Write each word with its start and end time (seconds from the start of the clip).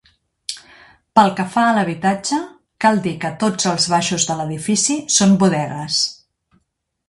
Pel 1.19 1.29
que 1.39 1.45
fa 1.55 1.65
a 1.65 1.75
l'habitatge 1.75 2.39
cal 2.85 3.03
dir 3.05 3.13
que 3.25 3.33
tots 3.45 3.69
els 3.75 3.87
baixos 3.95 4.27
de 4.31 4.41
l'edifici 4.41 5.01
són 5.21 5.39
bodegues. 5.45 6.05